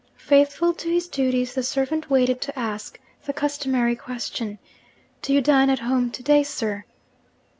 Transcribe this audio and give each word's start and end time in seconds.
Faithful 0.17 0.73
to 0.73 0.89
his 0.89 1.07
duties, 1.07 1.53
the 1.53 1.61
servant 1.61 2.09
waited 2.09 2.41
to 2.41 2.57
ask 2.57 2.99
the 3.27 3.33
customary 3.33 3.95
question, 3.95 4.57
'Do 5.21 5.31
you 5.31 5.41
dine 5.41 5.69
at 5.69 5.77
home 5.77 6.09
to 6.09 6.23
day, 6.23 6.41
sir?' 6.41 6.85